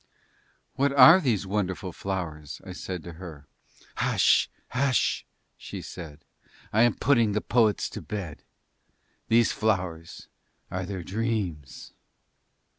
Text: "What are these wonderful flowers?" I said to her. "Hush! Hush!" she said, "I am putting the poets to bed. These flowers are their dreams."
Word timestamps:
"What 0.77 0.91
are 0.93 1.21
these 1.21 1.45
wonderful 1.45 1.91
flowers?" 1.93 2.59
I 2.65 2.71
said 2.71 3.03
to 3.03 3.11
her. 3.21 3.45
"Hush! 3.97 4.49
Hush!" 4.69 5.27
she 5.59 5.83
said, 5.83 6.25
"I 6.73 6.81
am 6.81 6.95
putting 6.95 7.33
the 7.33 7.39
poets 7.41 7.87
to 7.91 8.01
bed. 8.01 8.41
These 9.27 9.51
flowers 9.51 10.27
are 10.71 10.87
their 10.87 11.03
dreams." 11.03 11.93